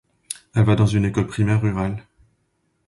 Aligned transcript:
Elle 0.55 0.63
va 0.63 0.75
dans 0.75 0.87
une 0.87 1.05
école 1.05 1.27
primaire 1.27 1.61
rurale. 1.61 2.03